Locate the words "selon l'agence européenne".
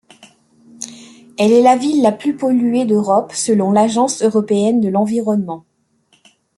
3.33-4.81